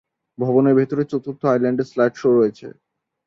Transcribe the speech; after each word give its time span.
ভবনের 0.37 0.75
ভেতরে 0.75 1.03
চতুর্থ 1.11 1.41
"আইল্যান্ডে" 1.45 1.83
স্লাইড 1.83 2.13
শো 2.15 2.29
রয়েছে। 2.31 2.67